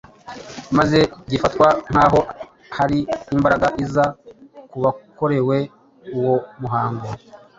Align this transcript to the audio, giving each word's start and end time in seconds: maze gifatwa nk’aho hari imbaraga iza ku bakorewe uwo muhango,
maze 0.77 0.99
gifatwa 1.31 1.67
nk’aho 1.91 2.19
hari 2.77 2.99
imbaraga 3.35 3.67
iza 3.83 4.05
ku 4.69 4.77
bakorewe 4.83 5.57
uwo 6.17 6.35
muhango, 6.61 7.07